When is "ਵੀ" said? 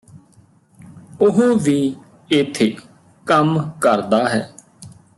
1.59-1.95